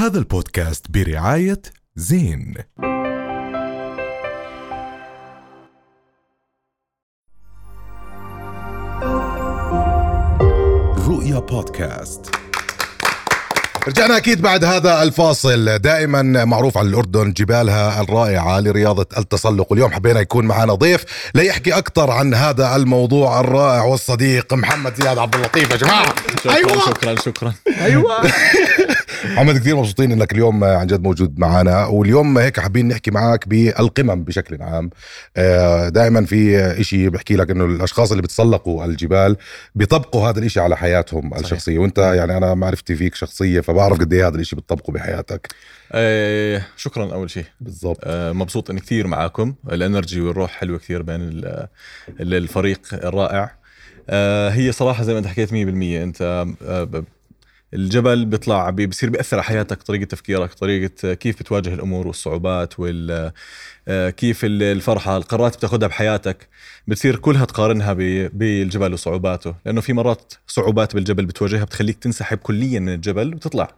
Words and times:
هذا 0.00 0.18
البودكاست 0.18 0.86
برعاية 0.90 1.62
زين. 1.96 2.54
رؤيا 11.08 11.38
بودكاست. 11.38 12.30
رجعنا 13.88 14.16
أكيد 14.16 14.42
بعد 14.42 14.64
هذا 14.64 15.02
الفاصل. 15.02 15.78
دائما 15.78 16.22
معروف 16.44 16.78
عن 16.78 16.86
الأردن 16.86 17.32
جبالها 17.32 18.00
الرائعة 18.02 18.60
لرياضة 18.60 19.06
التسلق. 19.18 19.66
واليوم 19.70 19.92
حبينا 19.92 20.20
يكون 20.20 20.44
معنا 20.44 20.74
ضيف 20.74 21.04
ليحكي 21.34 21.72
أكثر 21.78 22.10
عن 22.10 22.34
هذا 22.34 22.76
الموضوع 22.76 23.40
الرائع 23.40 23.82
والصديق 23.82 24.54
محمد 24.54 24.94
زياد 25.02 25.18
عبد 25.18 25.34
اللطيف 25.34 25.70
يا 25.70 25.76
جماعة. 25.76 26.14
شكرا 26.38 26.54
أيوة. 26.54 26.86
شكرا 26.86 27.14
شكرا. 27.14 27.54
أيوه 27.80 28.20
محمد 29.24 29.58
كثير 29.58 29.76
مبسوطين 29.76 30.12
إنك 30.12 30.32
اليوم 30.32 30.64
عن 30.64 30.86
جد 30.86 31.02
موجود 31.02 31.38
معنا 31.38 31.86
واليوم 31.86 32.38
هيك 32.38 32.60
حابين 32.60 32.88
نحكي 32.88 33.10
معك 33.10 33.48
بالقمم 33.48 34.24
بشكل 34.24 34.62
عام. 34.62 34.90
دائما 35.90 36.24
في 36.26 36.56
إشي 36.80 37.08
بحكي 37.08 37.36
لك 37.36 37.50
إنه 37.50 37.64
الأشخاص 37.64 38.10
اللي 38.10 38.22
بتسلقوا 38.22 38.84
الجبال 38.84 39.36
بيطبقوا 39.74 40.28
هذا 40.28 40.38
الإشي 40.38 40.60
على 40.60 40.76
حياتهم 40.76 41.30
صحيح. 41.30 41.42
الشخصية 41.44 41.78
وأنت 41.78 41.98
يعني 41.98 42.36
أنا 42.36 42.54
معرفتي 42.54 42.96
فيك 42.96 43.14
شخصية 43.14 43.60
فبعرف 43.60 43.98
قد 43.98 44.12
إيه 44.12 44.26
هذا 44.28 44.34
الإشي 44.36 44.56
بتطبقه 44.56 44.92
بحياتك. 44.92 45.48
آه 45.92 46.62
شكرا 46.76 47.12
أول 47.12 47.30
شيء. 47.30 47.44
بالضبط. 47.60 47.98
آه 48.04 48.32
مبسوط 48.32 48.70
إني 48.70 48.80
كثير 48.80 49.06
معاكم. 49.06 49.54
الإنرجي 49.72 50.20
والروح 50.20 50.50
حلوة 50.50 50.78
كثير 50.78 51.02
بين 51.02 51.20
ال- 51.20 51.66
ال- 52.20 52.34
الفريق 52.34 52.80
الرائع. 52.92 53.50
آه 54.10 54.48
هي 54.50 54.72
صراحة 54.72 55.02
زي 55.04 55.12
ما 55.12 55.18
أنت 55.18 55.26
حكيت 55.26 55.50
100% 55.50 55.54
أنت 56.02 56.22
آه 56.62 57.04
الجبل 57.74 58.24
بيطلع 58.24 58.70
بي- 58.70 58.86
بصير 58.86 59.10
بيأثر 59.10 59.36
على 59.36 59.44
حياتك 59.44 59.82
طريقة 59.82 60.04
تفكيرك 60.04 60.54
طريقة 60.54 61.14
كيف 61.14 61.40
بتواجه 61.40 61.74
الأمور 61.74 62.06
والصعوبات 62.06 62.80
وال 62.80 63.32
آه، 63.88 64.10
كيف 64.10 64.44
ال- 64.44 64.62
الفرحة 64.62 65.16
القرارات 65.16 65.56
بتاخذها 65.56 65.88
بحياتك 65.88 66.48
بتصير 66.88 67.16
كلها 67.16 67.44
تقارنها 67.44 67.92
بالجبل 68.32 68.92
وصعوباته. 68.92 69.54
لأنه 69.66 69.80
في 69.80 69.92
مرات 69.92 70.32
صعوبات 70.46 70.94
بالجبل 70.94 71.26
بتواجهها 71.26 71.64
بتخليك 71.64 71.98
تنسحب 71.98 72.38
كليا 72.38 72.80
من 72.80 72.94
الجبل 72.94 73.34
وتطلع. 73.34 73.70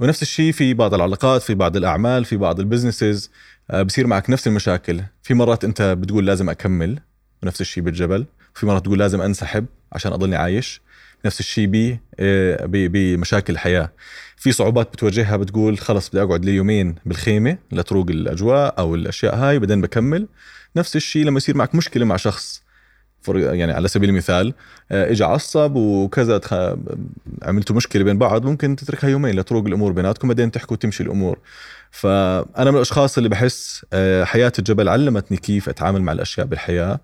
ونفس 0.00 0.22
الشيء 0.22 0.52
في 0.52 0.74
بعض 0.74 0.94
العلاقات 0.94 1.42
في 1.42 1.54
بعض 1.54 1.76
الأعمال 1.76 2.24
في 2.24 2.36
بعض 2.36 2.60
ال 2.60 2.66
businesses 2.66 3.30
آه، 3.70 3.82
بصير 3.82 4.06
معك 4.06 4.30
نفس 4.30 4.46
المشاكل. 4.46 5.00
في 5.22 5.34
مرات 5.34 5.64
أنت 5.64 5.82
بتقول 5.82 6.26
لازم 6.26 6.50
أكمل 6.50 6.98
ونفس 7.42 7.60
الشيء 7.60 7.82
بالجبل 7.84 8.26
في 8.54 8.66
مرات 8.66 8.84
تقول 8.84 8.98
لازم 8.98 9.20
أنسحب 9.20 9.66
عشان 9.92 10.12
أضلني 10.12 10.36
عايش. 10.36 10.80
نفس 11.24 11.40
الشيء 11.40 11.66
ب 11.66 11.98
آه، 12.20 12.66
بمشاكل 12.66 13.52
الحياة. 13.52 13.92
في 14.36 14.52
صعوبات 14.52 14.92
بتواجهها 14.92 15.36
بتقول 15.36 15.78
خلص 15.78 16.08
بدي 16.08 16.22
أقعد 16.22 16.44
لي 16.44 16.54
يومين 16.54 16.94
بالخيمة 17.06 17.58
لتروق 17.72 18.10
الأجواء 18.10 18.74
أو 18.78 18.94
الأشياء 18.94 19.34
هاي 19.34 19.58
بعدين 19.58 19.80
بكمل. 19.80 20.28
نفس 20.76 20.96
الشيء 20.96 21.24
لما 21.24 21.36
يصير 21.36 21.56
معك 21.56 21.74
مشكلة 21.74 22.04
مع 22.04 22.16
شخص. 22.16 22.62
يعني 23.28 23.72
على 23.72 23.88
سبيل 23.88 24.08
المثال 24.08 24.54
آه، 24.92 25.10
اجى 25.10 25.24
عصب 25.24 25.76
وكذا. 25.76 26.40
عملتوا 27.42 27.76
مشكلة 27.76 28.04
بين 28.04 28.18
بعض 28.18 28.44
ممكن 28.46 28.76
تتركها 28.76 29.10
يومين 29.10 29.40
لتروق 29.40 29.66
الأمور 29.66 29.92
بيناتكم 29.92 30.28
بعدين 30.28 30.50
تحكوا 30.50 30.76
وتمشي 30.76 31.02
الأمور. 31.02 31.38
فانا 31.90 32.70
من 32.70 32.76
الأشخاص 32.76 33.16
اللي 33.16 33.28
بحس 33.28 33.86
آه، 33.92 34.24
حياة 34.24 34.52
الجبل 34.58 34.88
علمتني 34.88 35.36
كيف 35.36 35.68
أتعامل 35.68 36.02
مع 36.02 36.12
الأشياء 36.12 36.46
بالحياة. 36.46 37.00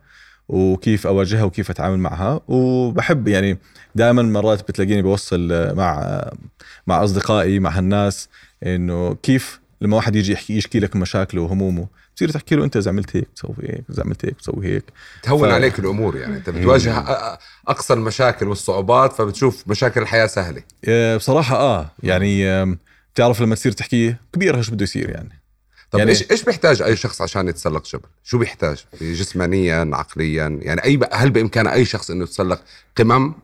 وكيف 0.48 1.06
أواجهها 1.06 1.42
وكيف 1.44 1.70
أتعامل 1.70 1.98
معها. 1.98 2.40
وبحب 2.48 3.28
يعني 3.28 3.58
دائما 3.94 4.22
مرات 4.22 4.68
بتلاقيني 4.68 5.02
بوصل 5.02 5.52
آه، 5.52 5.72
مع 5.72 5.98
آه، 6.02 6.36
مع 6.86 7.04
أصدقائي 7.04 7.58
مع 7.58 7.70
هالناس 7.70 8.28
إنه 8.62 9.14
كيف 9.14 9.60
لما 9.80 9.96
واحد 9.96 10.16
يجي 10.16 10.32
يحكي 10.32 10.56
يشكي 10.56 10.80
لك 10.80 10.96
مشاكله 10.96 11.42
وهمومه 11.42 11.86
بتصير 12.14 12.30
تحكي 12.30 12.54
له 12.54 12.64
أنت 12.64 12.76
إذا 12.76 12.90
عملت 12.90 13.16
هيك 13.16 13.28
تسوي 13.36 13.54
هيك 13.62 13.84
إذا 13.90 14.02
عملت 14.02 14.24
هيك 14.24 14.36
تسوي 14.40 14.66
هيك. 14.66 14.84
تهون 15.22 15.48
ف- 15.50 15.52
عليك 15.52 15.78
الأمور 15.78 16.16
يعني. 16.16 16.36
أنت 16.36 16.50
بتواجه 16.50 17.04
اقصى 17.68 17.92
المشاكل 17.94 18.48
والصعوبات 18.48 19.12
فبتشوف 19.12 19.64
مشاكل 19.68 20.02
الحياة 20.02 20.26
سهلة. 20.26 20.62
آه، 20.88 21.16
بصراحة 21.16 21.56
آه. 21.56 21.90
يعني 22.02 22.64
بتعرف 23.14 23.40
لما 23.40 23.54
تصير 23.54 23.72
تحكي 23.72 24.14
كبير 24.32 24.56
إيش 24.56 24.70
بده 24.70 24.82
يصير 24.82 25.10
يعني. 25.10 25.40
طب 25.96 25.98
يعني- 25.98 26.10
يعني 26.12 26.22
إيش 26.22 26.30
إيش 26.30 26.44
بيحتاج 26.44 26.82
أي 26.82 26.96
شخص 26.96 27.22
عشان 27.22 27.48
يتسلق 27.48 27.86
جبل؟ 27.86 28.08
شو 28.24 28.38
بيحتاج؟ 28.38 28.84
جسمانيا 29.02 29.90
عقليا؟ 29.92 30.58
يعني 30.62 30.84
أي 30.84 31.00
هل 31.12 31.30
بامكان 31.30 31.66
أي 31.66 31.84
شخص 31.84 32.10
إنه 32.10 32.24
يتسلق 32.24 32.62
قمم 32.96 33.34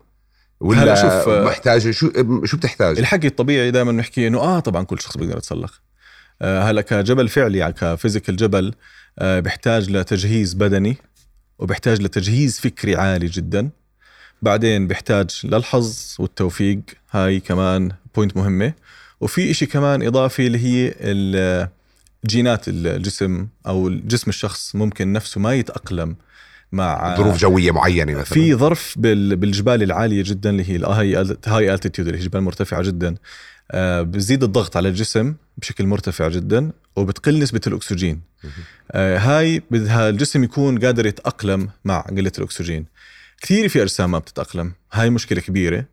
ولا 0.60 0.94
شوف، 0.94 1.28
آه، 1.28 1.44
محتاج؟ 1.44 1.90
شو 1.90 2.10
شو 2.44 2.56
بتحتاج؟ 2.56 2.98
الحكي 2.98 3.26
الطبيعي 3.26 3.70
دائما 3.70 3.92
نحكي 3.92 4.26
إنه 4.26 4.38
آه 4.38 4.58
طبعا 4.60 4.84
كل 4.84 5.00
شخص 5.00 5.16
بيقدر 5.16 5.36
يتسلق. 5.36 5.72
آه 6.42 6.62
هلا 6.62 6.80
كجبل 6.80 7.28
فعلي 7.28 7.58
يعني 7.58 7.72
ك 7.72 7.79
physical 7.79 8.36
جبل 8.36 8.74
آه 9.18 9.40
بيحتاج 9.40 9.90
لتجهيز 9.90 10.54
بدني 10.54 10.96
وبيحتاج 11.58 12.02
لتجهيز 12.02 12.60
فكري 12.60 12.96
عالي 12.96 13.26
جدا. 13.26 13.70
بعدين 14.42 14.86
بيحتاج 14.86 15.40
للحظ 15.44 16.16
والتوفيق 16.18 16.80
هاي 17.10 17.40
كمان 17.40 17.90
point 18.14 18.36
مهمة. 18.36 18.72
وفي 19.20 19.50
إشي 19.50 19.66
كمان 19.66 20.02
إضافي 20.06 20.46
اللي 20.46 20.58
هي 20.58 20.94
جينات 22.26 22.64
الجسم 22.68 23.46
أو 23.66 23.88
جسم 23.90 24.30
الشخص 24.30 24.74
ممكن 24.76 25.12
نفسه 25.12 25.40
ما 25.40 25.54
يتأقلم 25.54 26.16
مع 26.72 27.16
ظروف 27.16 27.36
جوية 27.38 27.70
معينة 27.70 28.12
مثلا. 28.12 28.24
في 28.24 28.54
ظرف 28.54 28.94
بال- 28.98 29.36
بالجبال 29.36 29.82
العالية 29.82 30.22
جدا 30.26 30.50
اللي 30.50 30.70
هي 30.70 30.76
ال 30.76 31.36
high 31.46 31.74
high 31.74 31.86
altitude 31.86 32.08
اللي 32.08 32.20
هي 32.20 32.24
جبال 32.24 32.40
مرتفعة 32.40 32.82
جدا. 32.82 33.14
آه، 33.70 34.02
بزيد 34.02 34.42
الضغط 34.42 34.76
على 34.76 34.88
الجسم 34.88 35.34
بشكل 35.58 35.86
مرتفع 35.86 36.28
جدا 36.28 36.70
وبتقل 36.96 37.38
نسبة 37.38 37.60
الأكسجين. 37.66 38.20
آه، 38.92 39.18
هاي 39.18 39.62
بدها 39.70 40.08
الجسم 40.08 40.44
يكون 40.44 40.78
قادر 40.78 41.06
يتأقلم 41.06 41.68
مع 41.84 42.00
قلة 42.00 42.32
الأكسجين. 42.38 42.86
كثير 43.42 43.68
في 43.68 43.82
أجسام 43.82 44.10
ما 44.10 44.18
بتتأقلم. 44.18 44.72
هاي 44.92 45.10
مشكلة 45.10 45.40
كبيرة. 45.40 45.84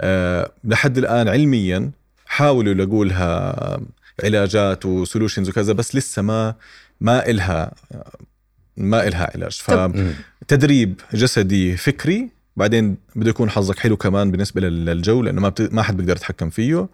آه، 0.00 0.50
لحد 0.64 0.98
الآن 0.98 1.28
علميا 1.28 1.90
حاولوا 2.26 2.72
يلاقوا 2.72 3.04
لها 3.04 3.80
علاجات 4.24 4.86
وسولوشنز 4.86 5.48
وكذا 5.48 5.72
بس 5.72 5.96
لسه 5.96 6.22
ما 6.22 6.54
ما 7.00 7.26
إلها 7.30 7.72
ما 8.76 9.06
إلها 9.08 9.30
علاج 9.34 9.52
ف 9.52 9.70
طب- 9.70 9.96
مم. 9.96 10.12
تدريب 10.48 11.00
جسدي 11.14 11.76
فكري 11.76 12.28
بعدين 12.56 12.96
بده 13.16 13.30
يكون 13.30 13.50
حظك 13.50 13.78
حلو 13.78 13.96
كمان 13.96 14.30
بالنسبة 14.30 14.60
لل- 14.60 14.84
للجو 14.84 15.22
لأنه 15.22 15.40
ما 15.40 15.48
بت... 15.48 15.72
ما 15.72 15.82
حد 15.82 15.96
بيقدر 15.96 16.16
يتحكم 16.16 16.50
فيه 16.50 16.88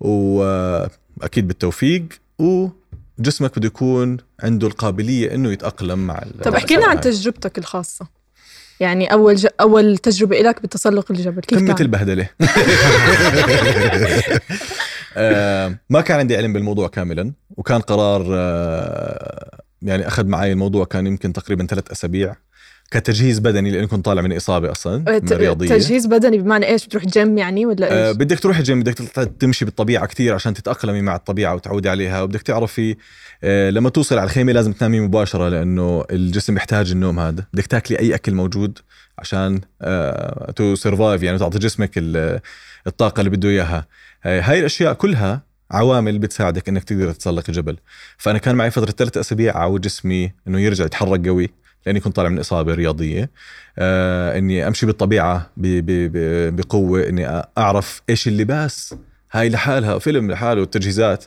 واكيد 0.00 1.48
بالتوفيق 1.48 2.04
وجسمك 2.38 3.58
بده 3.58 3.66
يكون 3.66 4.16
عنده 4.42 4.66
القابلية 4.66 5.34
إنه 5.34 5.52
يتأقلم 5.52 6.06
مع 6.06 6.18
ال- 6.22 6.40
طب 6.42 6.54
احكي 6.54 6.76
لنا 6.76 6.86
عن. 6.86 7.00
تجربتك 7.00 7.58
الخاصة 7.58 8.06
يعني 8.80 9.12
أول 9.12 9.34
ج... 9.36 9.46
أول 9.60 9.98
تجربة 9.98 10.38
لك 10.38 10.62
بتسلق 10.62 11.10
الجبل 11.12 11.40
كيف 11.42 11.58
قمة؟ 11.58 11.76
البهدلة 11.80 12.28
ما 15.96 16.02
كان 16.02 16.18
عندي 16.18 16.36
علم 16.36 16.52
بالموضوع 16.52 16.88
كاملا 16.88 17.32
وكان 17.50 17.80
قرار 17.80 18.26
آه، 18.34 19.60
يعني 19.82 20.06
أخذ 20.08 20.26
معي 20.26 20.52
الموضوع 20.52 20.84
كان 20.84 21.06
يمكن 21.06 21.32
تقريبا 21.32 21.66
ثلاث 21.66 21.90
أسابيع 21.90 22.34
كتجهيز 22.90 23.38
بدني 23.38 23.70
لأني 23.70 23.86
كنت 23.86 24.04
طالع 24.04 24.22
من 24.22 24.36
إصابة 24.36 24.70
أصلا 24.70 24.96
من 25.12 25.24
ت- 25.24 25.32
رياضية. 25.32 25.68
تجهيز 25.68 26.06
بدني 26.06 26.38
بمعنى 26.38 26.66
إيش؟ 26.66 26.86
بتروح 26.86 27.04
جيم 27.04 27.38
يعني 27.38 27.66
ولا 27.66 27.92
آه، 27.92 28.08
إيش؟ 28.08 28.16
بدك 28.16 28.38
تروح 28.40 28.58
الجيم 28.58 28.80
بدك 28.80 28.94
تمشي 29.40 29.64
بالطبيعة 29.64 30.06
كثير 30.06 30.34
عشان 30.34 30.54
تتأقلمي 30.54 31.02
مع 31.02 31.16
الطبيعة 31.16 31.54
وتعودي 31.54 31.88
عليها 31.88 32.22
وبدك 32.22 32.42
تعرفي 32.42 32.96
آه، 33.44 33.70
لما 33.70 33.90
توصل 33.90 34.18
على 34.18 34.24
الخيمة 34.24 34.52
لازم 34.52 34.72
تنامي 34.72 35.00
مباشرة 35.00 35.48
لأنه 35.48 36.04
الجسم 36.10 36.56
يحتاج 36.56 36.90
النوم 36.90 37.20
هذا. 37.20 37.44
بدك 37.54 37.66
تاكلي 37.66 37.98
أي 37.98 38.14
أكل 38.14 38.34
موجود 38.34 38.78
عشان 39.18 39.60
to 40.56 40.74
survive 40.74 41.22
يعني 41.22 41.38
تعطي 41.38 41.58
جسمك 41.58 41.90
ال- 41.96 42.40
الطاقة 42.86 43.20
اللي 43.20 43.30
بده 43.30 43.48
إياها. 43.48 43.86
هاي 44.24 44.58
الأشياء 44.60 44.92
كلها 44.92 45.42
عوامل 45.70 46.18
بتساعدك 46.18 46.68
إنك 46.68 46.84
تقدر 46.84 47.12
تتسلق 47.12 47.44
الجبل 47.48 47.76
فأنا 48.18 48.38
كان 48.38 48.54
معي 48.56 48.70
فترة 48.70 48.90
ثلاث 48.90 49.16
أسابيع 49.16 49.56
أعود 49.56 49.80
جسمي 49.80 50.32
إنه 50.48 50.60
يرجع 50.60 50.84
يتحرك 50.84 51.26
قوي 51.28 51.50
لأني 51.86 52.00
كنت 52.00 52.16
طالع 52.16 52.28
من 52.28 52.38
إصابة 52.38 52.74
رياضية. 52.74 53.30
آه 53.78 54.38
إني 54.38 54.66
أمشي 54.68 54.86
بالطبيعة 54.86 55.50
ب- 55.56 55.66
ب- 55.66 56.12
ب- 56.12 56.56
بقوة 56.56 57.08
إني 57.08 57.42
أعرف 57.58 58.02
إيش 58.10 58.28
اللباس 58.28 58.94
هاي 59.32 59.48
لحالها 59.48 59.98
فيلم 59.98 60.30
لحاله 60.30 60.60
والتجهيزات 60.60 61.24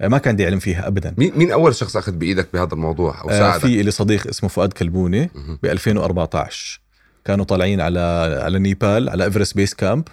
آه 0.00 0.08
ما 0.08 0.18
كان 0.18 0.30
عندي 0.30 0.46
علم 0.46 0.58
فيها 0.58 0.86
ابدا. 0.86 1.14
مين 1.18 1.32
مين 1.36 1.52
أول 1.52 1.74
شخص 1.74 1.96
أخذ 1.96 2.12
بإيدك 2.12 2.48
بهذا 2.52 2.72
الموضوع 2.74 3.20
أو 3.20 3.30
آه 3.30 3.38
ساعدك؟ 3.38 3.60
في 3.66 3.82
لي 3.82 3.90
صديق 3.90 4.26
اسمه 4.26 4.48
فؤاد 4.48 4.72
كلبوني. 4.72 5.30
ب 5.62 5.66
2014 5.66 6.80
كانوا 7.24 7.44
طالعين 7.44 7.80
على 7.80 8.00
على 8.42 8.58
نيبال 8.58 9.08
على 9.08 9.24
إيفرست 9.24 9.56
base 9.56 9.74
camp. 9.74 10.04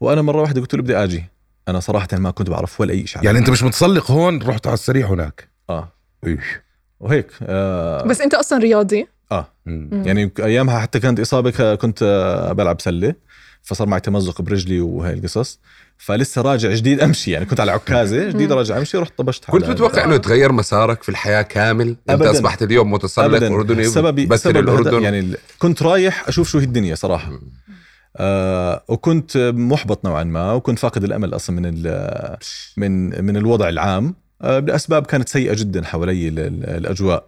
وأنا 0.00 0.22
مرة 0.22 0.40
واحدة 0.40 0.60
قلت 0.60 0.74
له 0.74 0.82
بدي 0.82 0.96
آجي. 0.96 1.24
أنا 1.70 1.80
صراحة 1.80 2.08
ما 2.12 2.30
كنت 2.30 2.50
بعرف 2.50 2.80
ولا 2.80 2.92
أي 2.92 3.06
شيء 3.06 3.24
يعني 3.24 3.38
أنت 3.38 3.50
مش 3.50 3.62
متسلق 3.62 4.10
هون؟ 4.10 4.42
رحت 4.42 4.66
على 4.66 4.74
السريع 4.74 5.06
هناك. 5.06 5.48
آه. 5.70 5.92
إيش. 6.26 6.40
وهيك 7.00 7.26
آه. 7.42 8.02
بس 8.06 8.20
أنت 8.20 8.34
أصلا 8.34 8.58
رياضي. 8.58 9.06
آه. 9.32 9.48
مم. 9.66 9.88
مم. 9.92 10.06
يعني 10.06 10.30
أيامها 10.38 10.78
حتى 10.78 11.00
كانت 11.00 11.20
إصابة 11.20 11.74
كنت 11.74 12.02
آه، 12.02 12.52
بلعب 12.52 12.80
سلة 12.80 13.14
فصار 13.62 13.88
معي 13.88 14.00
تمزق 14.00 14.42
برجلي 14.42 14.80
وهي 14.80 15.12
القصص. 15.12 15.60
فلسه 15.98 16.42
راجع 16.42 16.70
جديد 16.74 17.00
أمشي 17.00 17.30
يعني 17.30 17.44
كنت 17.44 17.60
على 17.60 17.72
عكازة 17.72 18.28
جديد 18.28 18.52
راجع 18.52 18.78
أمشي 18.78 18.98
رحت 18.98 19.12
طبشت 19.18 19.44
كنت 19.44 19.68
متوقع 19.68 20.04
إنه 20.04 20.14
يتغير 20.14 20.52
مسارك 20.52 21.02
في 21.02 21.08
الحياة 21.08 21.42
كامل؟ 21.42 21.88
أنت 21.88 21.98
أبداً. 22.08 22.30
أصبحت 22.30 22.62
اليوم 22.62 22.92
متسلق 22.92 23.52
اردني 23.52 24.26
بس 24.26 24.42
سبب 24.42 24.56
الاردن 24.56 25.02
يعني 25.02 25.34
كنت 25.58 25.82
رايح 25.82 26.28
أشوف 26.28 26.48
شو 26.48 26.58
هي 26.58 26.64
الدنيا 26.64 26.94
صراحة. 26.94 27.32
آه 28.16 28.82
وكنت 28.88 29.36
محبط 29.56 30.04
نوعا 30.04 30.24
ما 30.24 30.52
وكنت 30.52 30.78
فاقد 30.78 31.04
الأمل 31.04 31.34
أصلا 31.34 31.56
من 31.60 31.72
من 32.76 33.24
من 33.24 33.36
الوضع 33.36 33.68
العام 33.68 34.14
آه 34.42 34.58
لأسباب 34.58 35.06
كانت 35.06 35.28
سيئة 35.28 35.54
جدا 35.54 35.84
حوالي 35.84 36.28
ال- 36.28 36.38
ال- 36.38 36.64
الأجواء. 36.70 37.24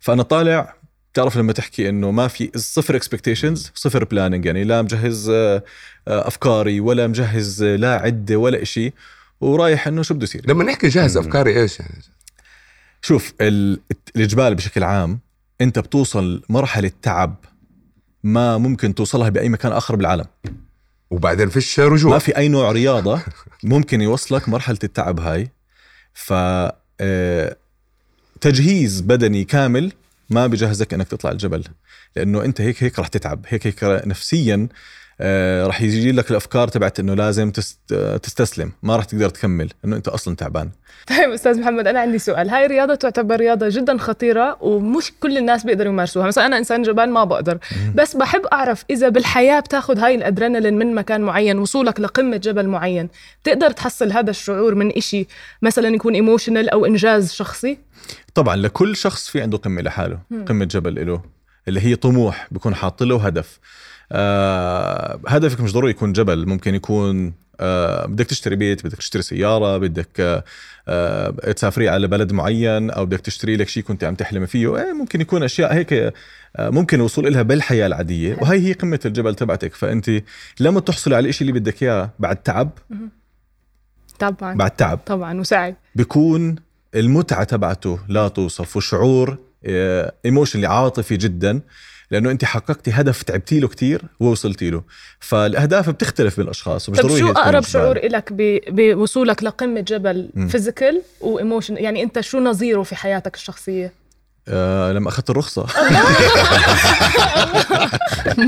فأنا 0.00 0.22
طالع 0.22 0.74
تعرف 1.14 1.36
لما 1.36 1.52
تحكي 1.52 1.88
إنه 1.88 2.10
ما 2.10 2.28
في 2.28 2.50
صفر 2.56 2.96
expectations 2.96 3.70
صفر 3.74 4.04
planning 4.04 4.44
يعني 4.46 4.64
لا 4.64 4.82
مجهز 4.82 5.28
آه، 5.30 5.62
أفكاري 6.08 6.80
ولا 6.80 7.06
مجهز 7.06 7.62
لا 7.64 7.94
عدة 7.94 8.36
ولا 8.36 8.62
إشي 8.62 8.92
ورايح 9.40 9.88
إنه 9.88 10.02
شو 10.02 10.14
بده 10.14 10.24
يصير. 10.24 10.42
لما 10.48 10.64
نحكي 10.64 10.88
جاهز 10.88 11.16
أفكاري 11.16 11.60
إيش؟ 11.60 11.80
يعني 11.80 12.02
شوف 13.02 13.32
ال- 13.40 13.80
الجبال 14.16 14.54
بشكل 14.54 14.82
عام 14.84 15.18
أنت 15.60 15.78
بتوصل 15.78 16.42
مرحله 16.48 16.90
تعب 17.02 17.34
ما 18.24 18.58
ممكن 18.58 18.94
توصلها 18.94 19.28
بأي 19.28 19.48
مكان 19.48 19.72
آخر 19.72 19.96
بالعالم. 19.96 20.24
وبعدين 21.10 21.48
فيش 21.48 21.80
رجوع. 21.80 22.12
ما 22.12 22.18
في 22.18 22.36
أي 22.36 22.48
نوع 22.48 22.72
رياضة 22.72 23.20
ممكن 23.62 24.00
يوصلك 24.00 24.48
مرحلة 24.48 24.78
التعب 24.84 25.20
هاي. 25.20 25.50
ف 26.14 26.32
آه، 27.00 27.56
تجهيز 28.40 29.00
بدني 29.00 29.44
كامل 29.44 29.92
ما 30.30 30.46
بجهزك 30.46 30.94
إنك 30.94 31.08
تطلع 31.08 31.30
الجبل 31.30 31.64
لأنه 32.16 32.44
أنت 32.44 32.60
هيك 32.60 32.82
هيك 32.82 32.98
رح 32.98 33.08
تتعب 33.08 33.44
هيك 33.48 33.66
هيك 33.66 34.02
نفسيا 34.06 34.68
آه، 35.20 35.66
رح 35.66 35.80
يجي 35.82 36.12
لك 36.12 36.30
الأفكار 36.30 36.68
تبعت 36.68 37.00
إنه 37.00 37.14
لازم 37.14 37.50
تست- 37.50 37.94
تستسلم. 38.22 38.72
ما 38.82 38.96
رح 38.96 39.04
تقدر 39.04 39.28
تكمل. 39.28 39.70
إنه 39.84 39.96
أنت 39.96 40.08
أصلا 40.08 40.36
تعبان. 40.36 40.70
طيب 41.06 41.30
أستاذ 41.30 41.60
محمد 41.60 41.86
أنا 41.86 42.00
عندي 42.00 42.18
سؤال. 42.18 42.50
هاي 42.50 42.66
الرياضة 42.66 42.94
تعتبر 42.94 43.36
رياضة 43.36 43.68
جدا 43.68 43.98
خطيرة 43.98 44.56
ومش 44.60 45.12
كل 45.20 45.38
الناس 45.38 45.64
بيقدروا 45.64 45.92
يمارسوها. 45.92 46.26
مثلا 46.26 46.46
أنا 46.46 46.58
إنسان 46.58 46.82
جبان 46.82 47.10
ما 47.10 47.24
بقدر. 47.24 47.58
بس 47.94 48.16
بحب 48.16 48.46
أعرف 48.46 48.84
إذا 48.90 49.08
بالحياة 49.08 49.60
بتاخذ 49.60 49.98
هاي 49.98 50.14
الأدرينالين 50.14 50.74
من 50.78 50.94
مكان 50.94 51.20
معين 51.20 51.58
وصولك 51.58 52.00
لقمة 52.00 52.36
جبل 52.36 52.66
معين 52.68 53.08
تقدر 53.44 53.70
تحصل 53.70 54.12
هذا 54.12 54.30
الشعور 54.30 54.74
من 54.74 54.96
إشي 54.96 55.26
مثلا 55.62 55.88
يكون 55.88 56.14
ايموشنال 56.14 56.68
أو 56.70 56.86
إنجاز 56.86 57.32
شخصي؟ 57.32 57.78
طبعا 58.34 58.56
لكل 58.56 58.96
شخص 58.96 59.28
في 59.28 59.40
عنده 59.40 59.58
قمة 59.58 59.82
لحاله. 59.82 60.18
قمة 60.46 60.64
جبل 60.64 61.06
له 61.06 61.22
اللي 61.68 61.80
هي 61.80 61.96
طموح 61.96 62.48
بيكون 62.50 62.74
حاط 62.74 63.02
له 63.02 63.26
هدف. 63.26 63.58
آه 64.14 65.20
هدفك 65.28 65.60
مش 65.60 65.72
ضروري 65.72 65.90
يكون 65.90 66.12
جبل 66.12 66.46
ممكن 66.46 66.74
يكون 66.74 67.32
آه 67.60 68.06
بدك 68.06 68.26
تشتري 68.26 68.56
بيت 68.56 68.86
بدك 68.86 68.98
تشتري 68.98 69.22
سيارة 69.22 69.78
بدك 69.78 70.20
آه 70.20 70.44
آه 70.88 71.30
تسافري 71.30 71.88
على 71.88 72.06
بلد 72.06 72.32
معين 72.32 72.90
أو 72.90 73.06
بدك 73.06 73.20
تشتري 73.20 73.56
لك 73.56 73.68
شيء 73.68 73.82
كنت 73.82 74.04
عم 74.04 74.14
تحلمي 74.14 74.46
فيه 74.46 74.76
إيه 74.76 74.92
ممكن 74.92 75.20
يكون 75.20 75.42
أشياء 75.42 75.74
هيك 75.74 75.92
آه 75.92 76.12
ممكن 76.58 76.96
الوصول 76.96 77.32
لها 77.32 77.42
بالحياة 77.42 77.86
العادية. 77.86 78.36
وهي 78.40 78.58
هي 78.68 78.72
قمة 78.72 79.00
الجبل 79.04 79.34
تبعتك. 79.34 79.74
فأنت 79.74 80.10
لما 80.60 80.80
تحصلي 80.80 81.16
على 81.16 81.28
الشيء 81.28 81.48
اللي 81.48 81.60
بدك 81.60 81.82
إياه 81.82 82.10
بعد 82.18 82.36
تعب 82.36 82.70
طبعا. 84.18 84.54
بعد 84.54 84.70
تعب. 84.70 84.98
طبعا 85.06 85.40
وسعي 85.40 85.74
بيكون 85.94 86.56
المتعة 86.94 87.44
تبعته 87.44 87.98
لا 88.08 88.28
توصف 88.28 88.76
وشعور 88.76 89.38
ايموشنلي 90.24 90.66
عاطفي 90.66 91.16
جدا. 91.16 91.60
لأنه 92.14 92.30
أنت 92.30 92.44
حققتي 92.44 92.90
هدف 92.90 93.22
تعبتي 93.22 93.60
له 93.60 93.68
كثير 93.68 94.02
ووصلتي 94.20 94.70
له. 94.70 94.82
فالأهداف 95.20 95.90
بتختلف 95.90 96.36
بالأشخاص 96.36 96.88
ومش 96.88 96.98
طب 96.98 97.04
ضروري 97.04 97.20
شو 97.20 97.30
أقرب. 97.30 97.62
شعور 97.64 97.96
إلك 97.96 98.32
ب- 98.32 98.60
بوصولك 98.68 99.42
لقمة 99.44 99.80
جبل. 99.80 100.30
physical 100.48 101.02
و 101.20 101.27
emotion 101.27 101.76
يعني 101.76 102.02
أنت 102.02 102.20
شو 102.20 102.40
نظيره 102.40 102.82
في 102.82 102.96
حياتك 102.96 103.34
الشخصية؟ 103.34 103.92
آه 104.48 104.92
لما 104.92 105.08
أخذت 105.08 105.30
الرخصة. 105.30 105.66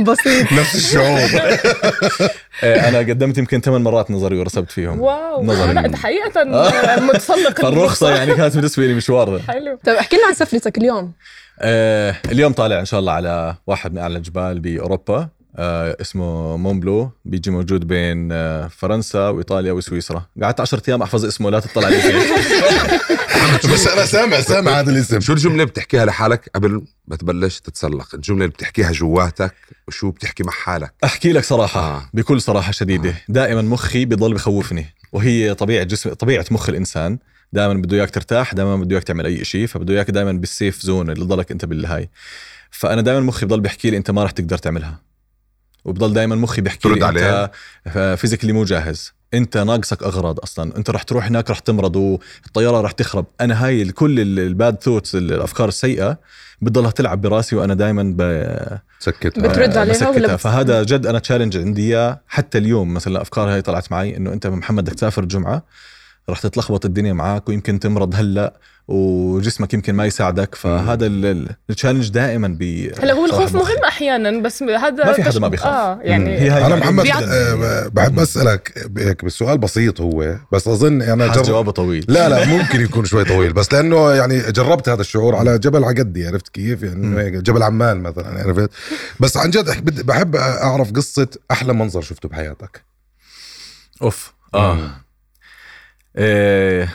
بسيط. 0.07 0.53
نفس 0.53 0.75
الشعور. 0.75 1.19
آه 2.65 2.89
أنا 2.89 2.99
قدمت 2.99 3.39
يمكن 3.39 3.61
ثمان 3.61 3.83
مرات 3.83 4.11
نظري 4.11 4.39
ورسبت 4.39 4.71
فيهم. 4.71 5.01
wow. 5.00 5.43
نظري. 5.45 5.73
لا 5.73 5.85
أنت 5.87 5.97
حقيقة 5.97 6.45
متسلق 7.01 7.61
فالرخصة 7.63 8.11
يعني 8.17 8.35
كانت 8.35 8.55
بالنسبة 8.57 8.87
لي 8.87 8.95
مشوار. 8.95 9.41
حلو. 9.49 9.79
طيب 9.87 9.97
احكي 9.97 10.17
لنا 10.17 10.27
عن 10.27 10.35
سفرتك 10.35 10.79
اليوم. 10.79 11.13
آه 11.61 12.17
اليوم 12.32 12.53
طالع 12.53 12.81
إن 12.81 12.85
شاء 12.85 13.00
الله 13.00 13.12
على 13.12 13.56
واحد 13.67 13.93
من 13.93 13.99
أعلى 13.99 14.17
الجبال 14.17 14.61
بأوروبا 14.61 15.29
آه 15.56 15.97
اسمه 16.00 16.56
مونبلو 16.56 17.11
بيجي 17.25 17.50
موجود 17.50 17.87
بين 17.87 18.32
آه 18.32 18.67
فرنسا 18.67 19.29
وإيطاليا 19.29 19.73
وسويسرا 19.73 20.26
قعدت 20.43 20.61
10 20.61 20.82
أيام 20.88 21.03
أحفظ 21.03 21.25
اسمه 21.25 21.50
لا 21.50 21.61
تطلع 21.61 21.87
عليه 21.87 21.99
فيه. 22.00 22.37
بس 23.73 23.87
أنا 23.87 24.06
سامع 24.06 24.41
سامع 24.41 24.81
هذا 24.81 24.91
الاسم 24.91 25.20
شو 25.20 25.32
الجملة 25.32 25.55
اللي 25.55 25.67
بتحكيها 25.67 26.05
لحالك 26.05 26.50
قبل 26.55 26.82
ما 27.08 27.17
تبلش 27.17 27.61
تتسلق 27.61 28.14
الجملة 28.14 28.44
اللي 28.44 28.55
بتحكيها 28.55 28.93
جواتك 28.93 29.55
وشو 29.88 30.11
بتحكي 30.11 30.43
مع 30.43 30.53
حالك 30.53 30.94
أحكي 31.05 31.32
لك 31.32 31.44
صراحة 31.44 31.81
آه. 31.81 31.97
آه. 31.97 32.11
بكل 32.14 32.41
صراحة 32.41 32.73
شديدة 32.73 33.11
آه. 33.11 33.14
دائما 33.29 33.62
مخي 33.62 34.05
بضل 34.05 34.35
بخوفني 34.35 34.87
وهي 35.12 35.55
طبيعة 35.55 35.85
جسم 35.85 36.12
طبيعة 36.12 36.44
مخ 36.50 36.69
الإنسان 36.69 37.19
دائما 37.52 37.75
بده 37.75 37.96
إياك 37.96 38.10
ترتاح 38.10 38.54
دائما 38.54 38.76
بده 38.76 38.96
إياك 38.96 39.04
تعمل 39.04 39.26
أي 39.26 39.44
شيء 39.44 39.66
فبده 39.66 39.94
إياك 39.94 40.10
دائما 40.10 40.32
بال 40.32 40.49
safe 40.49 40.82
zone 40.82 41.11
اللي 41.10 41.25
ضلك 41.25 41.50
أنت 41.50 41.64
بالهاي. 41.64 42.10
فأنا 42.70 43.02
دائما 43.02 43.20
مخي 43.20 43.46
بضل 43.46 43.60
بيحكي 43.60 43.90
لي 43.90 43.96
أنت 43.96 44.10
ما 44.10 44.22
راح 44.22 44.31
تقدر 44.31 44.58
تعملها. 44.58 45.00
وبضل 45.84 46.12
دائما 46.12 46.37
مخي 46.37 46.60
بيحكي 46.60 46.88
لي 46.88 47.04
عليه؟ 47.04 47.50
انت 47.87 48.16
physically 48.19 48.53
مو 48.52 48.64
جاهز. 48.64 49.12
أنت 49.34 49.56
ناقصك 49.56 50.02
أغراض 50.02 50.40
أصلا. 50.40 50.76
أنت 50.76 50.90
راح 50.90 51.02
تروح 51.02 51.26
هناك 51.26 51.50
راح 51.50 51.58
تمرض 51.58 51.96
والطيارة 51.96 52.81
راح 52.81 52.93
تخرب. 52.93 53.26
أنا 53.40 53.66
هاي 53.66 53.84
كل 53.84 54.20
ال 54.38 54.50
bad 54.50 54.82
thoughts 54.82 55.14
الأفكار 55.14 55.69
السيئة 55.69 56.19
بتضلها 56.60 56.90
تلعب 56.90 57.20
براسي 57.20 57.56
وأنا 57.56 57.75
دائما 57.75 58.14
ب... 58.16 58.22
سكت 58.98 59.38
بترد 59.38 59.76
عليها 59.76 59.93
بسكتها. 59.94 60.10
ولا 60.10 60.34
بت- 60.34 60.40
فهذا 60.40 60.82
جد 60.82 61.06
أنا 61.06 61.19
challenge 61.19 61.56
عندي 61.56 61.82
إياه 61.82 62.20
حتى 62.28 62.58
اليوم. 62.58 62.94
مثلا 62.94 63.16
الأفكار 63.16 63.54
هاي 63.54 63.62
طلعت 63.62 63.93
معي 63.93 64.16
إنه 64.16 64.32
أنت 64.32 64.46
محمد 64.46 64.84
بدك 64.84 64.94
تسافر 64.94 65.22
الجمعه 65.22 65.62
رح 66.31 66.40
تتلخبط 66.40 66.84
الدنيا 66.84 67.12
معك 67.12 67.49
ويمكن 67.49 67.81
تمرض 67.81 68.14
هلأ 68.14 68.61
وجسمك 68.88 69.75
يمكن 69.75 69.94
ما 69.94 70.06
يساعدك. 70.06 70.55
فهذا 70.55 71.06
التشالنج 71.06 72.08
دائما 72.08 72.49
ب 72.49 72.62
هلأ 72.99 73.12
هو 73.12 73.25
الخوف 73.25 73.55
مهم 73.55 73.84
أحيانا 73.84 74.43
بس 74.43 74.62
هذا 74.62 75.05
ما 75.05 75.12
في 75.12 75.23
حدا 75.23 75.40
ما 75.40 75.49
بيخاف. 75.49 75.75
آه 75.75 75.99
يعني 76.02 76.38
هي 76.38 76.50
أنا 76.50 76.69
يعني 76.69 76.81
محمد 76.81 77.06
آه، 77.06 77.88
بحب 77.88 78.19
أسألك 78.19 78.90
هيك 78.99 79.25
بالسؤال 79.25 79.58
بسيط 79.58 80.00
هو 80.00 80.37
بس 80.52 80.69
أظن 80.69 81.02
أنا 81.02 81.26
جرب 81.26 81.44
جوابه 81.44 81.73
طويل. 81.73 82.05
لا 82.08 82.29
لا 82.29 82.46
ممكن 82.46 82.81
يكون 82.81 83.05
شوي 83.05 83.25
طويل 83.25 83.52
بس 83.52 83.72
لأنه 83.72 84.12
يعني 84.12 84.39
جربت 84.39 84.89
هذا 84.89 85.01
الشعور 85.01 85.36
على 85.36 85.58
جبل 85.58 85.84
عقدي 85.84 86.27
عرفت 86.27 86.48
كيف؟ 86.48 86.82
يعني 86.82 87.41
جبل 87.41 87.62
عمان 87.62 88.01
مثلا 88.01 88.43
عرفت؟ 88.43 88.70
بس 89.20 89.36
عن 89.36 89.51
جد 89.51 89.86
بحب 90.06 90.36
أعرف 90.36 90.93
قصة 90.93 91.29
أحلى 91.51 91.72
منظر 91.72 92.03
شفته 92.03 92.29
بحياتك. 92.29 92.82
أوف 94.03 94.32
آه. 94.55 95.06
إيه 96.19 96.94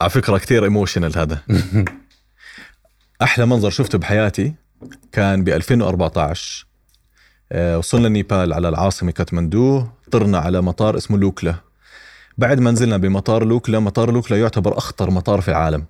على 0.00 0.10
فكرة 0.10 0.38
كثير 0.38 0.64
emotional 0.64 1.18
هذا. 1.18 1.42
أحلى 3.22 3.46
منظر 3.46 3.70
شفته 3.70 3.98
بحياتي 3.98 4.54
كان 5.12 5.44
ب 5.44 5.48
2014 5.48 6.66
آه، 7.52 7.78
وصلنا 7.78 8.08
نيبال 8.08 8.52
على 8.52 8.68
العاصمة 8.68 9.10
كاتماندو 9.10 9.86
طرنا 10.10 10.38
على 10.38 10.60
مطار 10.60 10.96
اسمه 10.96 11.18
لوكلا. 11.18 11.54
بعد 12.38 12.60
ما 12.60 12.70
نزلنا 12.70 12.96
بمطار 12.96 13.44
لوكلا 13.44 13.78
مطار 13.78 14.12
لوكلا 14.12 14.40
يعتبر 14.40 14.78
أخطر 14.78 15.10
مطار 15.10 15.40
في 15.40 15.48
العالم 15.48 15.84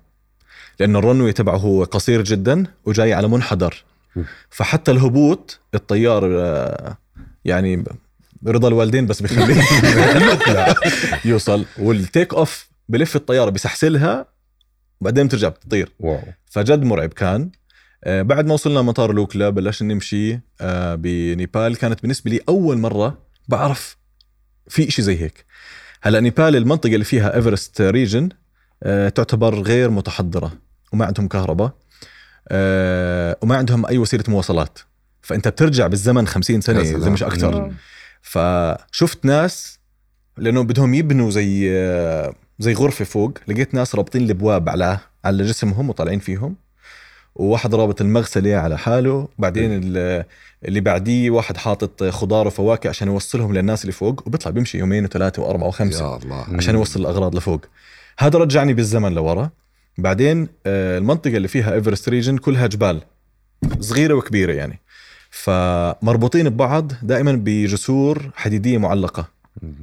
لأنه 0.79 0.99
ال 0.99 1.04
runway 1.04 1.33
تبعه 1.33 1.57
هو 1.57 1.83
قصير 1.83 2.23
جدا 2.23 2.65
وجاي 2.85 3.13
على 3.13 3.27
منحدر. 3.27 3.83
فحتى 4.49 4.91
الهبوط 4.91 5.59
الطيار 5.75 6.23
آه، 6.39 6.97
يعني 7.45 7.83
برضا 8.41 8.67
الوالدين 8.67 9.05
بس 9.05 9.21
بخليه 9.21 9.63
يوصل. 11.25 11.65
وال 11.79 11.97
take 11.97 12.33
off 12.33 12.69
بلف 12.89 13.15
الطيارة 13.15 13.49
بسحسلها 13.49 14.25
وبعدين 15.01 15.27
بترجع 15.27 15.49
بتطير. 15.49 15.91
wow. 15.99 16.21
فجد 16.45 16.83
مرعب 16.83 17.13
كان. 17.13 17.49
آه، 18.03 18.21
بعد 18.21 18.45
ما 18.47 18.53
وصلنا 18.53 18.81
مطار 18.81 19.13
لوكلا 19.13 19.49
بلشنا 19.49 19.93
نمشي 19.93 20.39
آه، 20.61 20.95
بنيبال. 20.95 21.77
كانت 21.77 22.01
بالنسبة 22.01 22.31
لي 22.31 22.39
أول 22.49 22.77
مرة 22.77 23.17
بعرف 23.47 23.97
في 24.67 24.87
إشي 24.87 25.01
زي 25.01 25.21
هيك. 25.21 25.45
هلا 26.01 26.19
نيبال 26.19 26.55
المنطقة 26.55 26.93
اللي 26.93 27.05
فيها 27.05 27.35
Everest 27.35 27.81
region 27.81 28.29
آه، 28.83 29.09
تعتبر 29.09 29.61
غير 29.61 29.89
متحضرة 29.89 30.51
وما 30.93 31.05
عندهم 31.05 31.27
كهرباء 31.27 31.73
وما 33.41 33.55
عندهم 33.57 33.85
أي 33.85 33.97
وسيلة 33.97 34.23
مواصلات. 34.27 34.79
فأنت 35.21 35.47
بترجع 35.47 35.87
بالزمن 35.87 36.27
50 36.27 36.61
سنة 36.61 36.79
يا 36.79 36.83
سلام. 36.83 37.01
إذا 37.01 37.09
مش 37.09 37.23
أكثر. 37.23 37.61
مم. 37.61 37.73
فشفت 38.21 39.25
ناس 39.25 39.79
لأنه 40.37 40.63
بدهم 40.63 40.93
يبنوا 40.93 41.31
زي 41.31 41.69
زي 42.59 42.73
غرفة 42.73 43.05
فوق 43.05 43.37
لقيت 43.47 43.73
ناس 43.73 43.95
رابطين 43.95 44.21
الابواب 44.21 44.69
على 44.69 44.97
على 45.25 45.43
جسمهم 45.43 45.89
وطالعين 45.89 46.19
فيهم 46.19 46.55
وواحد 47.35 47.75
رابط 47.75 48.01
المغسلة 48.01 48.55
على 48.55 48.77
حاله 48.77 49.27
بعدين 49.37 49.69
ال- 49.83 50.25
اللي 50.65 50.79
بعديه 50.81 51.29
واحد 51.29 51.57
حاطط 51.57 52.03
خضار 52.03 52.47
وفواكه 52.47 52.89
عشان 52.89 53.07
يوصلهم 53.07 53.53
للناس 53.53 53.81
اللي 53.81 53.91
فوق 53.91 54.23
وبيطلع 54.27 54.51
بيمشي 54.51 54.77
يومين 54.77 55.03
وثلاثة 55.05 55.41
وأربعة 55.41 55.67
وخمسة 55.67 56.11
يا 56.11 56.17
الله. 56.17 56.45
عشان 56.57 56.75
يوصل 56.75 56.99
الأغراض 56.99 57.35
لفوق. 57.35 57.61
هذا 58.19 58.39
رجعني 58.39 58.73
بالزمن 58.73 59.13
لورا. 59.13 59.49
بعدين 59.97 60.47
آه، 60.65 60.97
المنطقة 60.97 61.37
اللي 61.37 61.47
فيها 61.47 61.73
Everest 61.73 62.09
region 62.09 62.37
كلها 62.37 62.67
جبال 62.67 63.01
صغيرة 63.79 64.13
وكبيرة 64.13 64.53
يعني. 64.53 64.79
فمربوطين 65.29 66.49
ببعض 66.49 66.91
دائما 67.01 67.31
بجسور 67.45 68.31
حديدية 68.35 68.77
معلقة. 68.77 69.27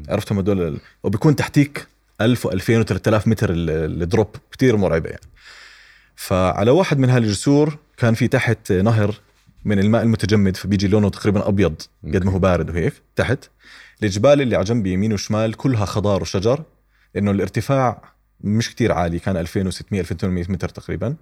عرفتهم 0.08 0.38
هدول 0.38 0.78
وبيكون 1.02 1.36
تحتيك 1.36 1.86
1000 2.20 2.46
و2000 2.46 2.84
و3000 2.84 3.26
متر 3.28 3.50
ال- 3.50 4.02
ال 4.02 4.08
drop 4.08 4.28
كثير 4.52 4.76
مرعبة 4.76 5.08
يعني. 5.10 5.22
فعلى 6.16 6.70
واحد 6.70 6.98
من 6.98 7.10
هالجسور 7.10 7.76
كان 7.96 8.14
في 8.14 8.28
تحت 8.28 8.72
نهر 8.72 9.14
من 9.64 9.78
الماء 9.78 10.02
المتجمد 10.02 10.56
فبيجي 10.56 10.88
لونه 10.88 11.08
تقريبا 11.10 11.48
أبيض 11.48 11.82
قد 12.04 12.24
ما 12.24 12.32
هو 12.32 12.38
بارد 12.38 12.70
وهيك 12.70 12.92
تحت. 13.16 13.38
الجبال 14.02 14.40
اللي 14.42 14.56
على 14.56 14.64
جنبي 14.64 14.92
يمين 14.92 15.12
وشمال 15.12 15.54
كلها 15.54 15.84
خضار 15.84 16.22
وشجر 16.22 16.62
لأنه 17.14 17.30
الارتفاع 17.30 18.02
مش 18.40 18.70
كتير 18.70 18.92
عالي 18.92 19.18
كان 19.18 19.36
2600 19.36 20.00
2800 20.00 20.44
متر 20.48 20.68
تقريبا. 20.68 21.14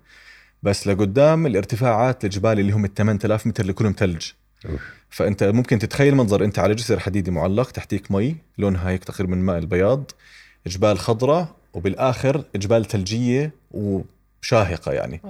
بس 0.64 0.86
لقدام 0.86 1.46
الارتفاعات 1.46 2.24
الجبال 2.24 2.60
اللي 2.60 2.72
هم 2.72 2.84
ال 2.84 2.94
8000 2.94 3.46
متر 3.46 3.62
اللي 3.62 3.72
كلهم 3.72 3.94
ثلج. 3.98 4.22
فأنت 5.10 5.44
ممكن 5.44 5.78
تتخيل 5.78 6.14
منظر 6.14 6.44
أنت 6.44 6.58
على 6.58 6.74
جسر 6.74 7.00
حديدي 7.00 7.30
معلق 7.30 7.70
تحتيك 7.70 8.10
مي 8.12 8.36
لونها 8.58 8.90
هيك 8.90 9.04
تقريبا 9.04 9.36
ماء 9.36 9.58
البياض 9.58 10.10
جبال 10.66 10.98
خضراء 10.98 11.48
وبالآخر 11.74 12.44
جبال 12.56 12.84
ثلجية 12.84 13.52
وشاهقة 13.70 14.92
يعني 14.92 15.20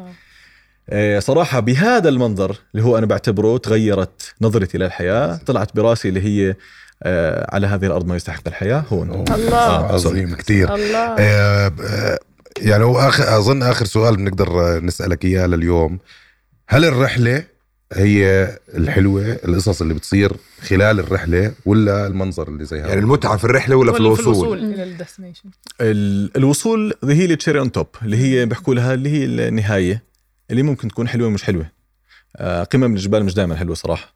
آه. 0.88 1.18
صراحة 1.18 1.60
بهذا 1.60 2.08
المنظر 2.08 2.58
اللي 2.74 2.86
هو 2.86 2.98
أنا 2.98 3.06
بعتبره 3.06 3.56
تغيرت 3.56 4.34
نظرتي 4.40 4.78
للحياة 4.78 5.36
طلعت 5.36 5.76
براسي 5.76 6.08
اللي 6.08 6.20
هي 6.20 6.54
آه، 7.02 7.54
على 7.54 7.66
هذه 7.66 7.86
الأرض 7.86 8.06
ما 8.06 8.16
يستحق 8.16 8.42
الحياة 8.46 8.84
هون 8.88 9.10
الله. 9.10 9.56
آه،. 9.56 9.92
عظيم 9.92 10.34
كثير 10.34 10.74
الله 10.74 10.98
آه، 10.98 11.72
آه، 11.82 12.18
يعني 12.58 12.84
هو 12.84 12.98
آخر 12.98 13.38
أظن 13.38 13.62
آخر 13.62 13.84
سؤال 13.84 14.16
بنقدر 14.16 14.80
نسألك 14.80 15.24
إياه 15.24 15.46
لليوم. 15.46 15.98
هل 16.68 16.84
الرحلة 16.84 17.44
هي 17.92 18.48
الحلوة 18.74 19.22
القصص 19.22 19.82
اللي 19.82 19.94
بتصير 19.94 20.32
خلال 20.60 21.00
الرحلة 21.00 21.52
ولا 21.66 22.06
المنظر 22.06 22.48
اللي 22.48 22.64
زي 22.64 22.80
هذا؟ 22.80 22.88
يعني 22.88 23.00
المتعة 23.00 23.36
في 23.36 23.44
الرحلة 23.44 23.76
ولا 23.76 23.92
في 23.92 24.02
ولا 24.02 24.14
في 24.14 24.20
الوصول؟ 24.22 24.58
الوصول. 24.58 24.74
إلى 24.74 24.82
ال 24.82 24.87
destination. 24.87 25.50
الوصول 26.36 26.94
هي 27.04 27.24
ال 27.24 27.29
cherry 27.29 27.58
on 27.58 27.72
top 27.72 27.86
اللي 28.02 28.16
هي 28.16 28.46
بيحكوا 28.46 28.74
لها 28.74 28.94
اللي 28.94 29.08
هي 29.08 29.24
النهاية 29.24 30.02
اللي 30.50 30.62
ممكن 30.62 30.88
تكون 30.88 31.08
حلوة 31.08 31.28
ومش 31.28 31.44
حلوة. 31.44 31.66
آه، 32.36 32.64
قمم 32.64 32.94
الجبال 32.94 33.24
مش 33.24 33.34
دائما 33.34 33.56
حلوة 33.56 33.74
صراحة. 33.74 34.14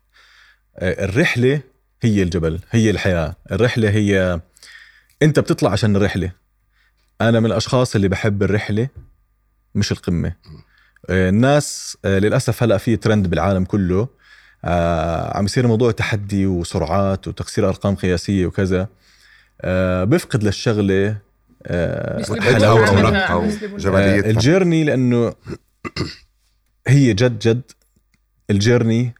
آه، 0.77 1.05
الرحلة 1.05 1.61
هي 2.03 2.23
الجبل 2.23 2.61
هي 2.71 2.91
الحياة. 2.91 3.37
الرحلة 3.53 3.91
هي 3.91 4.41
أنت 5.23 5.41
بتطلع 5.41 5.71
عشان 5.71 5.97
الرحلة. 5.97 6.33
أنا 7.21 7.41
من 7.41 7.47
الأشخاص 7.47 7.95
اللي 7.95 8.09
بحب 8.09 8.43
الرحلة 8.43 8.89
مش 9.75 9.93
القمة. 9.93 10.33
آه، 11.11 11.29
الناس 11.29 11.99
آه، 12.05 12.19
للأسف 12.19 12.63
هلأ 12.63 12.79
في 12.79 12.97
ترند 12.97 13.27
بالعالم 13.27 13.65
كله. 13.65 14.09
آه، 14.65 15.37
عم 15.39 15.45
يصير 15.45 15.67
موضوع 15.67 15.91
تحدي 15.91 16.47
وسرعات 16.47 17.29
وتكسير 17.29 17.69
أرقام 17.69 17.95
قياسية 17.95 18.47
وكذا. 18.47 18.89
بفقد 20.05 20.45
الجمال. 20.45 21.17
آه، 21.67 22.19
وجماليتها 23.75 24.31
الجيرني 24.31 24.85
لأنه 24.85 25.35
هي 26.87 27.15
جد 27.15 27.39
جد 27.39 27.63
الجيرني 28.51 29.15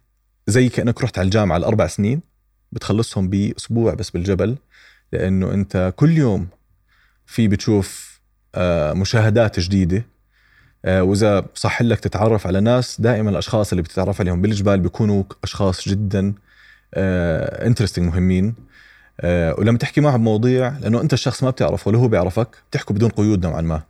زي 0.47 0.69
كأنك 0.69 1.03
رحت 1.03 1.19
على 1.19 1.27
الجامعة 1.27 1.57
الاربع 1.57 1.87
سنين 1.87 2.21
بتخلصهم 2.73 3.29
بأسبوع 3.29 3.95
بس 3.95 4.11
بالجبل. 4.11 4.57
لأنه 5.13 5.55
أنت 5.55 5.93
كل 5.97 6.11
يوم 6.19 6.49
في 7.29 7.49
بتشوف 7.49 8.19
آه، 8.55 8.93
مشاهدات 8.93 9.61
جديدة 9.61 10.05
آه، 10.85 11.03
وإذا 11.03 11.45
صح 11.55 11.83
لك 11.83 12.01
تتعرف 12.01 12.47
على 12.47 12.61
ناس 12.61 13.01
دائما 13.01 13.31
الأشخاص 13.31 13.73
اللي 13.73 13.83
بتتعرف 13.83 14.21
عليهم 14.21 14.43
بالجبال 14.43 14.81
بيكونوا 14.81 15.23
أشخاص 15.45 15.89
جدا 15.89 16.35
انترستنج 17.67 18.07
مهمين 18.07 18.55
آه، 19.21 19.55
ولما 19.59 19.79
تحكي 19.79 20.01
معه 20.01 20.17
بمواضيع 20.17 20.73
لأنه 20.81 21.01
أنت 21.01 21.13
الشخص 21.13 21.43
ما 21.43 21.51
بتعرفه 21.51 21.89
ولا 21.89 21.99
هو 21.99 22.09
بيعرفك 22.09 22.49
بتحكوا 22.71 22.97
بدون 22.97 23.11
قيود 23.11 23.47
نوعا 23.47 23.61
ما. 23.61 23.83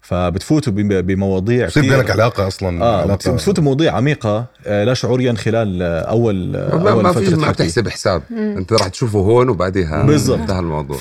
فبتفوتوا 0.00 0.72
بم- 0.72 1.00
بمواضيع 1.02 1.66
بصير 1.66 1.82
كتير- 1.82 1.96
بينك 1.96 2.10
علاقة 2.10 2.46
أصلا 2.46 2.82
آه 2.84 3.04
علاقة- 3.06 3.10
بت- 3.10 3.28
بتفوتوا 3.28 3.62
بمواضيع 3.64 3.96
عميقة 3.96 4.46
آه، 4.66 4.84
لا 4.84 4.94
شعوريا 4.94 5.32
خلال 5.32 5.82
آه، 5.82 6.00
أول 6.00 6.56
آه، 6.56 6.76
ما, 6.76 6.90
أول 6.90 7.02
ما 7.02 7.12
في 7.12 7.26
فتره 7.26 7.36
ما. 7.36 7.50
بتحسب 7.50 7.88
حساب 7.88 8.22
مم. 8.30 8.54
أنت 8.58 8.72
راح 8.72 8.88
تشوفه 8.88 9.18
هون 9.18 9.48
وبعدها 9.48 10.02
بالضبط. 10.06 10.38
انتهى 10.38 10.58
الموضوع 10.58 10.96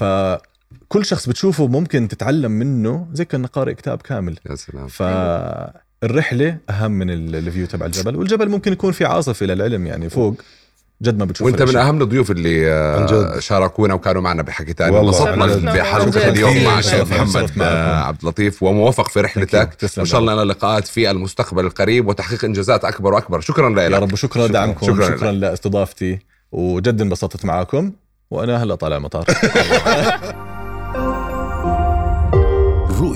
فكل 0.91 1.05
شخص 1.05 1.29
بتشوفه 1.29 1.67
ممكن 1.67 2.07
تتعلم 2.07 2.51
منه 2.51 3.07
زي 3.13 3.25
كأنك 3.25 3.49
قارئ 3.49 3.73
كتاب 3.73 4.01
كامل 4.01 4.37
يا 4.49 4.55
سلام 4.55 4.87
فالرحله 4.87 6.57
أهم 6.69 6.91
من 6.91 7.09
ال- 7.09 7.35
الفيو 7.35 7.65
تبع 7.67 7.85
الجبل 7.85 8.15
والجبل 8.15 8.49
ممكن 8.49 8.71
يكون 8.73 8.91
في 8.91 9.05
عاصفه 9.05 9.45
للعلم 9.45 9.87
يعني 9.87 10.09
فوق 10.09 10.35
جد 11.01 11.17
ما 11.19 11.25
بتشوف 11.25 11.47
وأنت 11.47 11.61
من. 11.61 11.75
أهم 11.75 12.01
الضيوف 12.01 12.31
اللي 12.31 12.71
عن 12.71 13.01
آه، 13.01 13.33
جد. 13.35 13.39
شاركونا 13.39 13.93
وكانوا 13.93 14.21
معنا 14.21 14.41
بحكي 14.41 14.73
تاني 14.73 14.95
والله. 14.95 15.33
انبسطنا. 15.33 15.73
بحلقه. 15.73 16.27
اليوم 16.27 16.63
مع. 16.63 16.79
الشيخ. 16.79 17.11
محمد 17.11 17.51
آه،. 17.61 18.03
عبد 18.03 18.17
اللطيف 18.23 18.63
وموفق 18.63 19.07
في 19.09 19.21
رحلتك 19.21 19.77
وإن 19.97 20.05
شاء 20.05 20.19
الله 20.21 20.33
لنا 20.33 20.41
لقاءات 20.51 20.87
في 20.87 21.11
المستقبل 21.11 21.65
القريب 21.65 22.07
وتحقيق 22.07 22.45
إنجازات 22.45 22.85
أكبر 22.85 23.13
وأكبر 23.13 23.39
شكرا 23.39 23.69
رب. 23.69 23.77
يا 23.77 23.89
لك 23.89 24.01
رب 24.01 24.13
وشكرا 24.13 24.47
لدعمكم 24.47 24.85
شكراً 24.87 25.05
شكرا, 25.05 25.17
شكرا 25.17 25.31
لك. 25.31 25.41
لأستضافتي 25.41 26.19
وجد 26.51 27.01
انبسطت 27.01 27.45
معاكم 27.45 27.91
وأنا 28.31 28.63
هلا 28.63 28.75
طالع 28.75 28.97
المطار 28.97 29.25